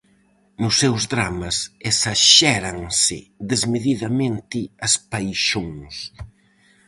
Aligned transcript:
Nos 0.61 0.75
seus 0.81 1.01
dramas 1.13 1.55
esaxéranse 1.91 3.17
desmedidamente 3.51 4.59
as 4.87 4.93
paixóns. 5.11 5.95